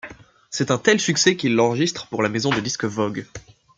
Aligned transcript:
C'est 0.49 0.71
un 0.71 0.79
tel 0.79 0.99
succès 0.99 1.35
qu'il 1.37 1.53
l'enregistre 1.53 2.07
pour 2.07 2.23
la 2.23 2.29
maison 2.29 2.49
de 2.49 2.59
disques 2.59 2.85
Vogue. 2.85 3.27